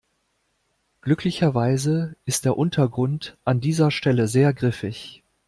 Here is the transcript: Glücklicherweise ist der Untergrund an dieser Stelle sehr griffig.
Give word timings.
Glücklicherweise 1.01 2.15
ist 2.25 2.45
der 2.45 2.57
Untergrund 2.57 3.37
an 3.45 3.61
dieser 3.61 3.91
Stelle 3.91 4.27
sehr 4.27 4.51
griffig. 4.51 5.21